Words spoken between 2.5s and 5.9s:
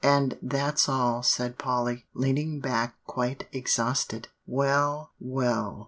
back quite exhausted. "Well, well!"